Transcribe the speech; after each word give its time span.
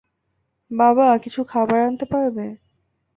বাবা 0.71 1.07
কিছু 1.23 1.41
খাবার 1.43 1.79
আনতে 1.87 2.05
পারবে? 2.05 2.45